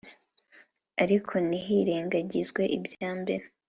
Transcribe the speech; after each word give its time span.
ariko 1.03 1.33
ntihirengagizwe 1.47 2.61
ibya 2.77 3.09
mbere 3.19 3.45